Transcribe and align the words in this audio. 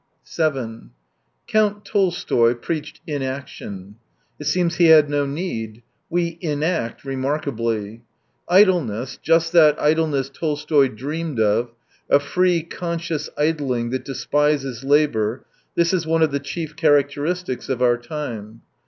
7 0.23 0.89
Count 1.45 1.85
Tolstoy 1.85 2.55
preached 2.55 3.01
inaction. 3.05 3.97
It 4.39 4.45
seems 4.45 4.77
he 4.77 4.85
had 4.87 5.11
no 5.11 5.27
need. 5.27 5.83
We" 6.09 6.37
inact" 6.51 7.03
remarkably. 7.05 8.01
Idleness, 8.49 9.17
just 9.17 9.51
that 9.53 9.79
idleness 9.79 10.31
Tolstoy 10.31 10.87
dreamed 10.87 11.39
of, 11.39 11.69
a 12.09 12.19
free, 12.19 12.63
conscious 12.63 13.29
idling 13.37 13.91
that 13.91 14.03
despises 14.03 14.83
labour, 14.83 15.45
this 15.75 15.93
is 15.93 16.07
one 16.07 16.23
of 16.23 16.31
the 16.31 16.39
chief 16.39 16.75
characteristics 16.75 17.69
of 17.69 17.83
our 17.83 17.99
time. 17.99 18.63